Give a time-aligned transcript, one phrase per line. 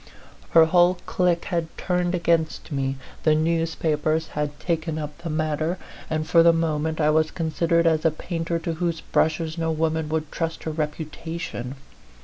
[0.49, 5.77] Her whole clique had turned against me, the newspapers had taken up the matter,
[6.09, 10.09] and for the moment I was considered as a painter to whose brushes no woman
[10.09, 11.75] would trust her reputation.